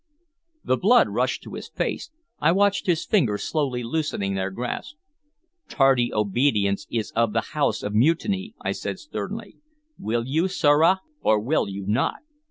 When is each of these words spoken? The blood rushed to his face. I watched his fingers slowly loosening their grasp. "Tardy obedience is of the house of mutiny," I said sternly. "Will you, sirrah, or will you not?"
The 0.63 0.77
blood 0.77 1.09
rushed 1.09 1.43
to 1.43 1.53
his 1.53 1.69
face. 1.69 2.09
I 2.39 2.53
watched 2.53 2.87
his 2.87 3.05
fingers 3.05 3.43
slowly 3.43 3.83
loosening 3.83 4.33
their 4.33 4.49
grasp. 4.49 4.97
"Tardy 5.69 6.11
obedience 6.11 6.87
is 6.89 7.11
of 7.11 7.33
the 7.33 7.51
house 7.53 7.83
of 7.83 7.93
mutiny," 7.93 8.55
I 8.59 8.71
said 8.71 8.97
sternly. 8.97 9.57
"Will 9.99 10.25
you, 10.25 10.47
sirrah, 10.47 11.01
or 11.21 11.39
will 11.39 11.69
you 11.69 11.85
not?" 11.85 12.21